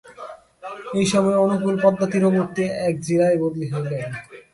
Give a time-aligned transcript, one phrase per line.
[0.99, 4.09] এই সময়ে অনুকূল পদ্মাতীরবর্তী এক জিলায় বদলি হইলেন।